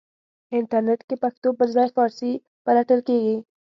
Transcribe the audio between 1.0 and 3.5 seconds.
کې پښتو پرځای فارسی پلټل کېږي.